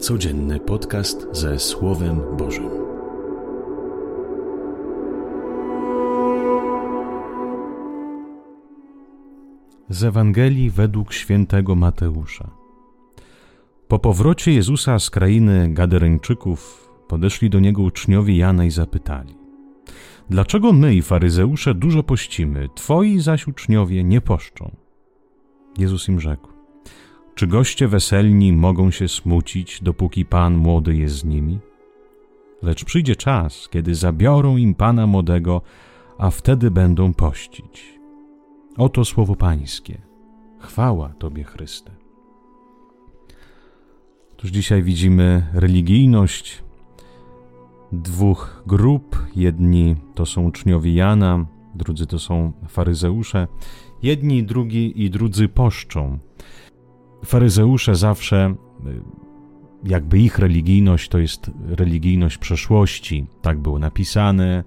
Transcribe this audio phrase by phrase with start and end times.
[0.00, 2.70] Codzienny podcast ze Słowem Bożym.
[9.88, 12.50] Z Ewangelii według świętego Mateusza.
[13.88, 19.34] Po powrocie Jezusa z krainy Gadereńczyków podeszli do niego uczniowie Jana i zapytali:
[20.30, 24.76] Dlaczego my i faryzeusze dużo pościmy, twoi zaś uczniowie nie poszczą?
[25.78, 26.59] Jezus im rzekł:
[27.40, 31.58] czy goście weselni mogą się smucić, dopóki pan młody jest z nimi?
[32.62, 35.62] Lecz przyjdzie czas, kiedy zabiorą im pana młodego,
[36.18, 37.98] a wtedy będą pościć.
[38.76, 39.98] Oto słowo Pańskie.
[40.58, 41.90] Chwała Tobie, Chryste.
[44.32, 46.62] Otóż dzisiaj widzimy religijność
[47.92, 49.26] dwóch grup.
[49.36, 53.48] Jedni to są uczniowie Jana, drudzy to są faryzeusze.
[54.02, 56.18] Jedni, drugi i drudzy poszczą.
[57.24, 58.54] Faryzeusze zawsze,
[58.86, 59.02] y,
[59.84, 64.64] jakby ich religijność to jest religijność przeszłości, tak było napisane,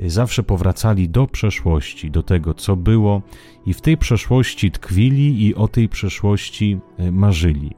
[0.00, 3.22] y, zawsze powracali do przeszłości, do tego, co było,
[3.66, 7.70] i w tej przeszłości tkwili i o tej przeszłości y, marzyli.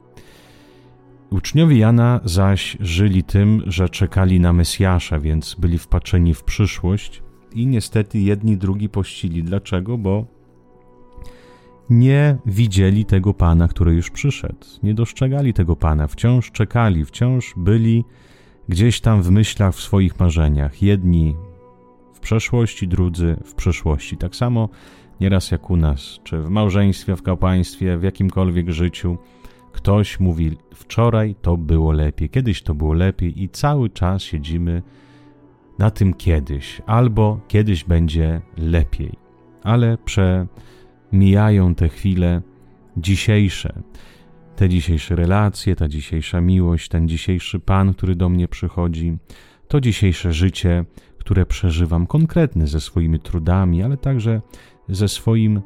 [1.29, 7.67] Uczniowie Jana zaś żyli tym, że czekali na Mesjasza, więc byli wpatrzeni w przyszłość i
[7.67, 9.43] niestety jedni drugi pościli.
[9.43, 9.97] Dlaczego?
[9.97, 10.38] Bo
[11.89, 18.05] nie widzieli tego Pana, który już przyszedł, nie dostrzegali tego Pana, wciąż czekali, wciąż byli
[18.69, 20.81] gdzieś tam w myślach, w swoich marzeniach.
[20.81, 21.35] Jedni
[22.13, 24.17] w przeszłości, drudzy w przyszłości.
[24.17, 24.69] Tak samo
[25.21, 29.17] nieraz jak u nas, czy w małżeństwie, w kapłaństwie, w jakimkolwiek życiu.
[29.71, 34.81] Ktoś mówi, wczoraj to było lepiej, kiedyś to było lepiej, i cały czas siedzimy
[35.79, 39.11] na tym kiedyś, albo kiedyś będzie lepiej.
[39.63, 40.47] Ale prze
[41.11, 42.41] mijają te chwile
[42.97, 43.81] dzisiejsze,
[44.55, 49.17] te dzisiejsze relacje, ta dzisiejsza miłość, ten dzisiejszy Pan, który do mnie przychodzi,
[49.67, 50.85] to dzisiejsze życie,
[51.17, 54.41] które przeżywam konkretne ze swoimi trudami, ale także
[54.89, 55.61] ze swoim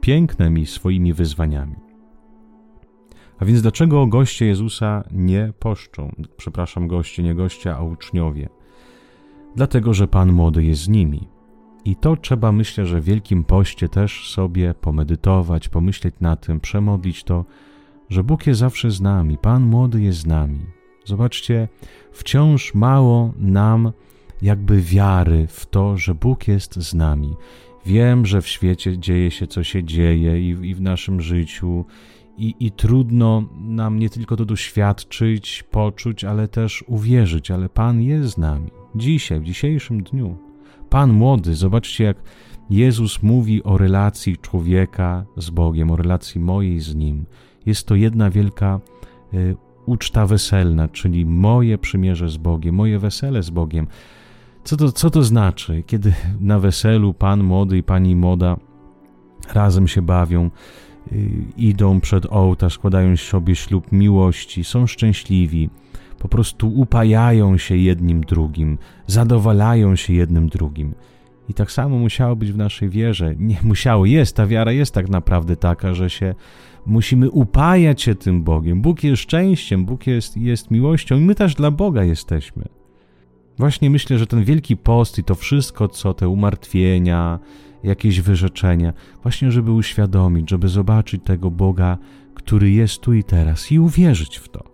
[0.00, 1.76] pięknem i swoimi wyzwaniami.
[3.38, 6.14] A więc dlaczego goście Jezusa nie poszczą?
[6.36, 8.48] Przepraszam, goście, nie goście, a uczniowie.
[9.56, 11.28] Dlatego, że Pan młody jest z nimi.
[11.84, 17.24] I to trzeba, myślę, że w Wielkim Poście też sobie pomedytować, pomyśleć na tym, przemodlić
[17.24, 17.44] to,
[18.08, 20.60] że Bóg jest zawsze z nami, Pan młody jest z nami.
[21.04, 21.68] Zobaczcie,
[22.12, 23.92] wciąż mało nam
[24.42, 27.36] jakby wiary w to, że Bóg jest z nami.
[27.86, 31.84] Wiem, że w świecie dzieje się, co się dzieje i, i w naszym życiu,
[32.38, 38.34] i, i trudno nam nie tylko to doświadczyć, poczuć, ale też uwierzyć, ale Pan jest
[38.34, 38.70] z nami.
[38.94, 40.49] Dzisiaj, w dzisiejszym dniu.
[40.90, 42.16] Pan młody, zobaczcie, jak
[42.70, 47.24] Jezus mówi o relacji człowieka z Bogiem, o relacji mojej z Nim.
[47.66, 48.80] Jest to jedna wielka
[49.34, 49.56] y,
[49.86, 53.86] uczta weselna, czyli moje przymierze z Bogiem, moje wesele z Bogiem.
[54.64, 58.56] Co to, co to znaczy, kiedy na weselu Pan młody i Pani młoda
[59.52, 60.50] razem się bawią,
[61.12, 65.70] y, idą przed ołtarz, składają sobie ślub miłości, są szczęśliwi,
[66.20, 70.94] po prostu upajają się jednym drugim, zadowalają się jednym drugim.
[71.48, 73.34] I tak samo musiało być w naszej wierze.
[73.38, 76.34] Nie musiało, jest, ta wiara jest tak naprawdę taka, że się
[76.86, 78.82] musimy upajać się tym Bogiem.
[78.82, 82.64] Bóg jest szczęściem, Bóg jest, jest miłością i my też dla Boga jesteśmy.
[83.58, 87.38] Właśnie myślę, że ten wielki post i to wszystko, co te umartwienia,
[87.82, 88.92] jakieś wyrzeczenia,
[89.22, 91.98] właśnie żeby uświadomić, żeby zobaczyć tego Boga,
[92.34, 94.69] który jest tu i teraz i uwierzyć w to.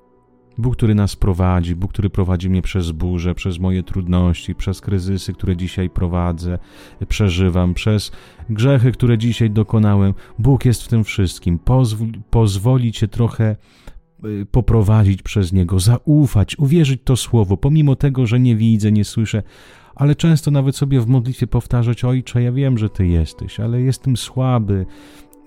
[0.59, 5.33] Bóg, który nas prowadzi, Bóg, który prowadzi mnie przez burzę, przez moje trudności, przez kryzysy,
[5.33, 6.59] które dzisiaj prowadzę,
[7.09, 8.13] przeżywam, przez
[8.51, 10.15] grzechy, które dzisiaj dokonałem.
[10.39, 11.59] Bóg jest w tym wszystkim.
[11.59, 13.57] Pozwól, pozwoli Cię trochę
[14.25, 19.43] y, poprowadzić przez Niego, zaufać, uwierzyć to słowo, pomimo tego, że nie widzę, nie słyszę,
[19.95, 24.17] ale często nawet sobie w modlitwie powtarzać: Ojcze, ja wiem, że Ty jesteś, ale jestem
[24.17, 24.87] słaby,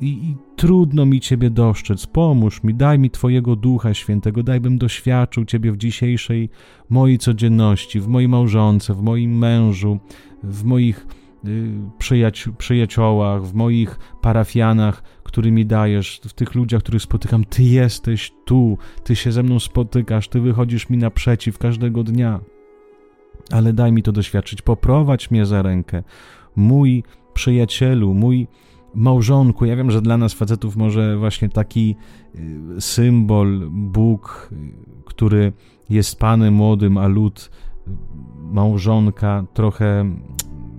[0.02, 2.06] i, i, trudno mi Ciebie dostrzec.
[2.06, 6.50] Pomóż mi, daj mi Twojego Ducha Świętego, daj bym doświadczył Ciebie w dzisiejszej
[6.90, 10.00] mojej codzienności, w mojej małżonce, w moim mężu,
[10.44, 11.08] w moich
[11.46, 17.44] y, przyjaci przyjaciołach, w moich parafianach, którymi dajesz, w tych ludziach, których spotykam.
[17.44, 22.40] Ty jesteś tu, Ty się ze mną spotykasz, Ty wychodzisz mi naprzeciw każdego dnia.
[23.52, 26.04] Ale daj mi to doświadczyć, poprowadź mnie za rękę.
[26.56, 27.04] Mój
[27.34, 28.48] przyjacielu, mój
[28.96, 29.66] małżonku.
[29.66, 31.96] Ja wiem, że dla nas facetów może właśnie taki
[32.78, 34.50] y, symbol, Bóg,
[35.06, 35.54] który
[35.90, 37.52] jest Panem młodym, a lud,
[37.88, 37.92] y,
[38.52, 40.16] małżonka, trochę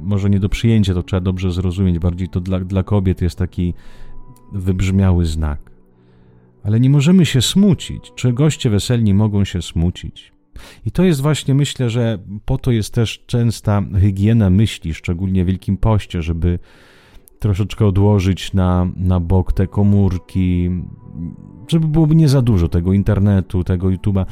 [0.02, 1.98] może nie do przyjęcia, to trzeba dobrze zrozumieć.
[1.98, 3.74] Bardziej to dla, dla kobiet jest taki
[4.52, 5.70] wybrzmiały znak.
[6.62, 8.12] ale nie możemy się smucić.
[8.14, 10.32] Czy goście weselni mogą się smucić?
[10.86, 15.46] I to jest właśnie, myślę, że po to jest też częsta hygiena myśli, szczególnie w
[15.46, 16.58] Wielkim Poście, żeby
[17.40, 20.70] troszeczkę odłożyć na, na bok te komórki,
[21.68, 24.24] żeby byłoby nie za dużo tego internetu, tego YouTube'a,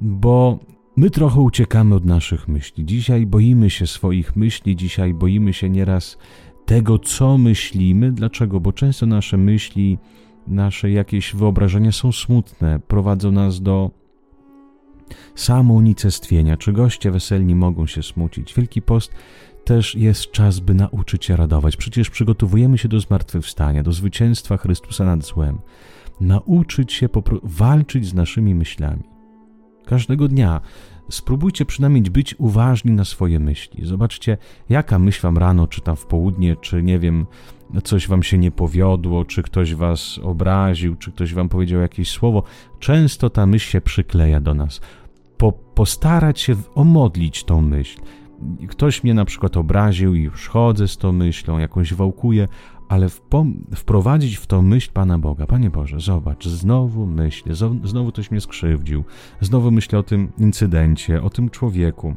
[0.00, 0.58] bo
[0.96, 2.84] my trochę uciekamy od naszych myśli.
[2.84, 6.18] Dzisiaj boimy się swoich myśli, dzisiaj boimy się nieraz
[6.64, 8.12] tego, co myślimy.
[8.12, 8.60] Dlaczego?
[8.60, 9.98] Bo często nasze myśli,
[10.46, 13.90] nasze jakieś wyobrażenia są smutne, prowadzą nas do
[15.34, 16.56] samounicestwienia.
[16.56, 18.54] Czy goście weselni mogą się smucić?
[18.54, 19.12] Wielki Post
[19.64, 21.76] też jest czas, by nauczyć się radować.
[21.76, 25.58] Przecież przygotowujemy się do zmartwychwstania, do zwycięstwa Chrystusa nad złem.
[26.20, 27.08] Nauczyć się
[27.42, 29.02] walczyć z naszymi myślami.
[29.86, 30.60] Każdego dnia
[31.10, 33.86] spróbujcie przynajmniej być uważni na swoje myśli.
[33.86, 34.38] Zobaczcie,
[34.68, 37.26] jaka myśl wam rano, czy tam w południe, czy nie wiem,
[37.84, 42.42] coś wam się nie powiodło, czy ktoś was obraził, czy ktoś wam powiedział jakieś słowo.
[42.78, 44.80] Często ta myśl się przykleja do nas.
[45.36, 48.00] Po, postarać się omodlić tą myśl.
[48.68, 52.48] Ktoś mnie na przykład obraził i już chodzę z tą myślą, jakąś wałkuję,
[52.88, 53.08] ale
[53.74, 55.46] wprowadzić w tą myśl Pana Boga.
[55.46, 57.54] Panie Boże, zobacz, znowu myślę,
[57.84, 59.04] znowu ktoś mnie skrzywdził,
[59.40, 62.14] znowu myślę o tym incydencie, o tym człowieku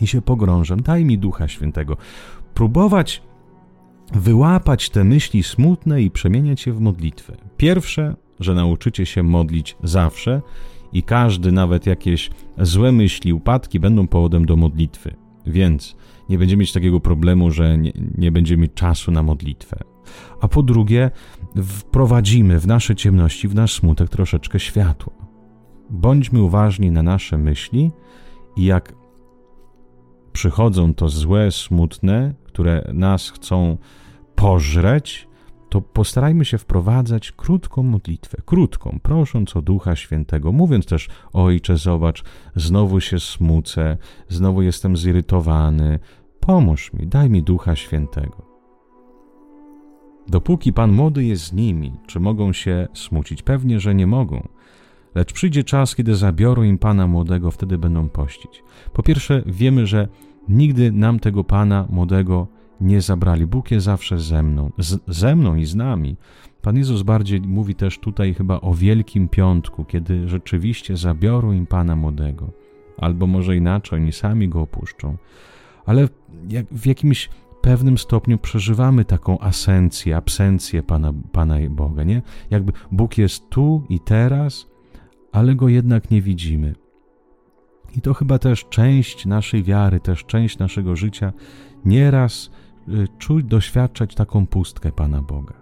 [0.00, 0.82] i się pogrążam.
[0.82, 1.96] Daj mi Ducha Świętego.
[2.54, 3.22] Próbować
[4.12, 7.36] wyłapać te myśli smutne i przemieniać je w modlitwę.
[7.56, 10.42] Pierwsze, że nauczycie się modlić zawsze
[10.92, 15.16] i każdy, nawet jakieś złe myśli, upadki będą powodem do modlitwy.
[15.46, 15.96] Więc
[16.28, 19.78] nie będziemy mieć takiego problemu, że nie, nie będziemy mieć czasu na modlitwę.
[20.40, 21.10] A po drugie,
[21.62, 25.12] wprowadzimy w nasze ciemności, w nasz smutek troszeczkę światła.
[25.90, 27.90] Bądźmy uważni na nasze myśli
[28.56, 28.94] i jak
[30.32, 33.78] przychodzą to złe, smutne, które nas chcą
[34.34, 35.27] pożreć,
[35.68, 42.24] to postarajmy się wprowadzać krótką modlitwę, krótką, prosząc o Ducha Świętego, mówiąc też: Ojcze, zobacz,
[42.56, 43.96] znowu się smucę,
[44.28, 45.98] znowu jestem zirytowany,
[46.40, 48.48] pomóż mi, daj mi Ducha Świętego.
[50.28, 53.42] Dopóki Pan młody jest z nimi, czy mogą się smucić?
[53.42, 54.48] Pewnie, że nie mogą.
[55.14, 58.62] Lecz przyjdzie czas, kiedy zabiorą im Pana młodego, wtedy będą pościć.
[58.92, 60.08] Po pierwsze, wiemy, że
[60.48, 62.46] nigdy nam tego Pana młodego
[62.80, 63.46] nie zabrali.
[63.46, 66.16] Bóg jest zawsze ze mną, z, ze mną i z nami.
[66.62, 71.96] Pan Jezus bardziej mówi też tutaj chyba o Wielkim Piątku, kiedy rzeczywiście zabiorą im Pana
[71.96, 72.50] młodego.
[72.98, 75.16] Albo może inaczej, oni sami go opuszczą.
[75.86, 76.08] Ale
[76.48, 77.30] jak, w jakimś
[77.60, 82.22] pewnym stopniu przeżywamy taką asencję, absencję Pana, Pana Boga, nie?
[82.50, 84.66] Jakby Bóg jest tu i teraz,
[85.32, 86.74] ale Go jednak nie widzimy.
[87.96, 91.32] I to chyba też część naszej wiary, też część naszego życia
[91.84, 92.50] nieraz
[93.18, 95.54] czuć, doświadczać taką pustkę Pana Boga.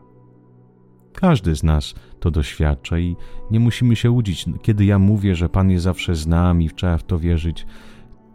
[1.13, 3.17] Każdy z nas to doświadcza i
[3.51, 4.47] nie musimy się łudzić.
[4.63, 7.67] Kiedy ja mówię, że Pan jest zawsze z nami, trzeba w to wierzyć,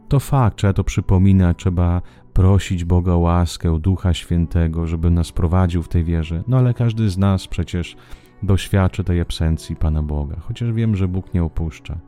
[0.07, 2.01] to fakt, trzeba to przypominać, trzeba
[2.33, 6.43] prosić Boga o łaskę, o Ducha Świętego, żeby nas prowadził w tej wierze.
[6.47, 7.95] No ale każdy z nas przecież
[8.43, 11.99] doświadczy tej absencji Pana Boga, chociaż wiem, że Bóg nie opuszcza.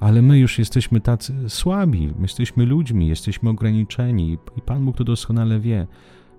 [0.00, 5.04] Ale my już jesteśmy tacy słabi, my jesteśmy ludźmi, jesteśmy ograniczeni i Pan Bóg to
[5.04, 5.86] doskonale wie.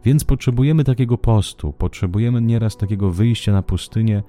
[0.03, 4.23] Więc potrzebujemy takiego postu, potrzebujemy nieraz takiego wyjścia na pustynię,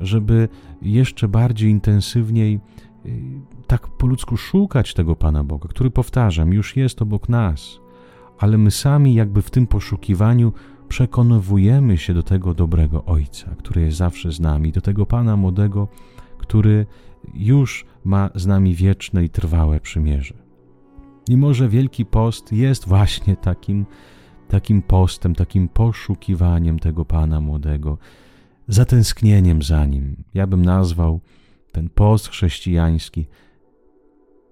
[0.00, 0.48] żeby
[0.82, 2.60] jeszcze bardziej intensywniej
[3.06, 3.22] y,
[3.66, 7.80] tak po ludzku szukać tego Pana Boga, który powtarzam, już jest obok nas,
[8.38, 10.52] ale my sami jakby w tym poszukiwaniu
[10.88, 15.88] przekonywujemy się do tego dobrego Ojca, który jest zawsze z nami, do tego Pana młodego,
[16.38, 16.86] który
[17.34, 20.34] już ma z nami wieczne i trwałe przymierze.
[21.28, 23.86] I może Wielki Post jest właśnie takim,
[24.48, 27.98] takim postem, takim poszukiwaniem tego Pana młodego,
[28.68, 30.24] zatęsknieniem za Nim.
[30.34, 31.20] Ja bym nazwał
[31.72, 33.26] ten post chrześcijański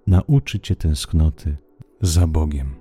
[0.06, 1.56] nauczyć Cię tęsknoty
[2.00, 2.74] za Bogiem.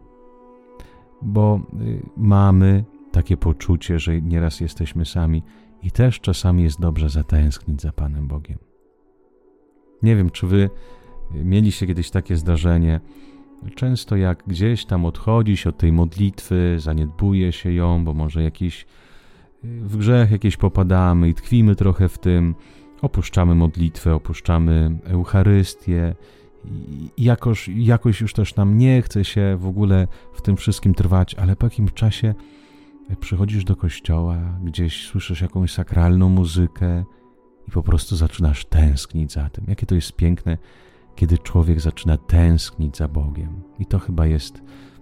[1.21, 5.43] Bo y, mamy takie poczucie, że nieraz jesteśmy sami
[5.83, 8.57] i też czasami jest dobrze zatęsknić za Panem Bogiem.
[10.03, 10.69] Nie wiem, czy wy
[11.31, 12.99] mieliście kiedyś takie zdarzenie.
[13.75, 18.85] Często jak gdzieś tam odchodzi się od tej modlitwy, zaniedbuje się ją, bo może jakiś
[19.63, 22.55] w grzech jakieś popadamy i tkwimy trochę w tym,
[23.01, 26.15] opuszczamy modlitwę, opuszczamy Eucharystię
[27.17, 31.35] i jakoś, jakoś już też nam nie chce się w ogóle w tym wszystkim trwać,
[31.35, 32.35] ale po jakimś czasie
[33.19, 37.03] przychodzisz do kościoła, gdzieś słyszysz jakąś sakralną muzykę
[37.67, 39.65] i po prostu zaczynasz tęsknić za tym.
[39.67, 40.57] Jakie to jest piękne,
[41.15, 43.61] kiedy człowiek zaczyna tęsknić za Bogiem.
[43.79, 44.61] I to chyba jest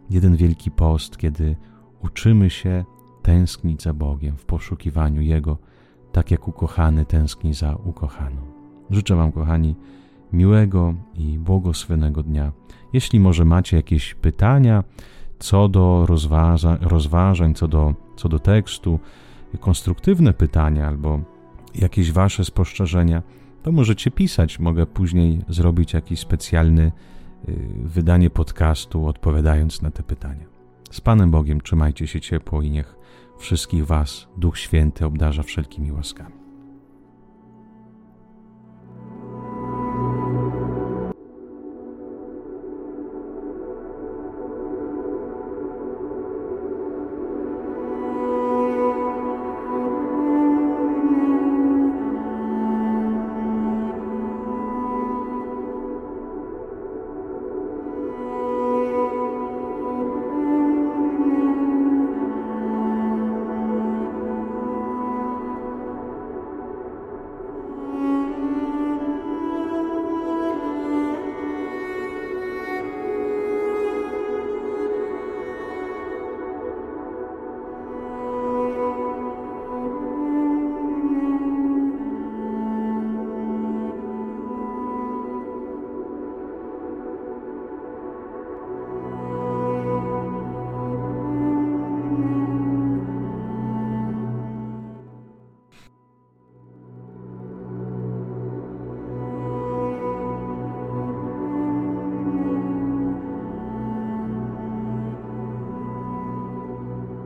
[0.10, 1.56] jeden wielki post, kiedy
[2.02, 2.86] uczymy się
[3.22, 5.58] tęsknić za Bogiem w poszukiwaniu Jego
[6.12, 8.42] tak jak ukochany tęskni za ukochaną.
[8.90, 9.76] Życzę Wam, kochani,
[10.34, 12.52] miłego i błogosławionego dnia.
[12.94, 14.84] Jeśli może macie jakieś pytania
[15.40, 19.00] co do rozważa, rozważań, co do, co do tekstu,
[19.60, 21.20] konstruktywne pytania albo
[21.76, 23.24] jakieś Wasze spostrzeżenia,
[23.64, 24.60] to możecie pisać.
[24.60, 26.92] Mogę później zrobić jakiś specjalny
[27.50, 30.46] y, wydanie podcastu, odpowiadając na te pytania.
[30.92, 32.96] Z Panem Bogiem trzymajcie się ciepło i niech
[33.38, 36.43] wszystkich Was Duch Święty obdarza wszelkimi łaskami.